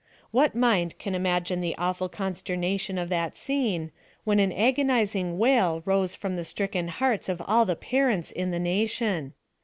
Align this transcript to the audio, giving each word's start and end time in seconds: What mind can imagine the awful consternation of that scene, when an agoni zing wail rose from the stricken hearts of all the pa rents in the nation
What 0.31 0.55
mind 0.55 0.97
can 0.97 1.13
imagine 1.13 1.61
the 1.61 1.75
awful 1.77 2.09
consternation 2.09 2.97
of 2.97 3.09
that 3.09 3.37
scene, 3.37 3.91
when 4.23 4.39
an 4.39 4.51
agoni 4.51 5.05
zing 5.05 5.37
wail 5.37 5.83
rose 5.85 6.15
from 6.15 6.37
the 6.37 6.43
stricken 6.43 6.87
hearts 6.87 7.29
of 7.29 7.39
all 7.45 7.65
the 7.65 7.75
pa 7.75 7.99
rents 7.99 8.31
in 8.31 8.49
the 8.49 8.57
nation 8.57 9.33